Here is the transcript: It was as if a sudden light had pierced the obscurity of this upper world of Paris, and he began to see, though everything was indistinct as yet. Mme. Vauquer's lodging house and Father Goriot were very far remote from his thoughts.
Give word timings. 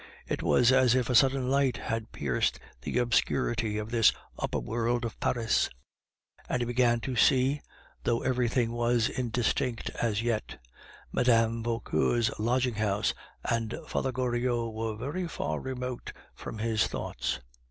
It 0.27 0.41
was 0.41 0.71
as 0.71 0.95
if 0.95 1.11
a 1.11 1.13
sudden 1.13 1.47
light 1.47 1.77
had 1.77 2.11
pierced 2.11 2.59
the 2.81 2.97
obscurity 2.97 3.77
of 3.77 3.91
this 3.91 4.11
upper 4.39 4.57
world 4.57 5.05
of 5.05 5.19
Paris, 5.19 5.69
and 6.49 6.59
he 6.59 6.65
began 6.65 6.99
to 7.01 7.15
see, 7.15 7.61
though 8.03 8.23
everything 8.23 8.71
was 8.71 9.09
indistinct 9.09 9.91
as 10.01 10.23
yet. 10.23 10.57
Mme. 11.11 11.61
Vauquer's 11.61 12.31
lodging 12.39 12.73
house 12.81 13.13
and 13.45 13.77
Father 13.87 14.11
Goriot 14.11 14.73
were 14.73 14.95
very 14.95 15.27
far 15.27 15.59
remote 15.59 16.13
from 16.33 16.57
his 16.57 16.87
thoughts. 16.87 17.39